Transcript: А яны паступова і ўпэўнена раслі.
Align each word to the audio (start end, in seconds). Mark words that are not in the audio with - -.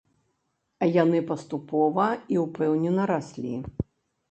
А 0.85 0.87
яны 1.03 1.19
паступова 1.33 2.07
і 2.37 2.41
ўпэўнена 2.47 3.09
раслі. 3.15 3.55